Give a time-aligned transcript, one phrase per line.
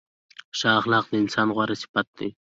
[0.57, 2.29] ښه اخلاق د انسان غوره صفت دی.